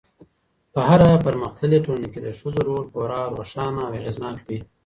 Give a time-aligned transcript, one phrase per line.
[0.73, 4.59] په هره پرمختللې ټولنه کي د ښځو رول خورا روښانه او اغېزناک وي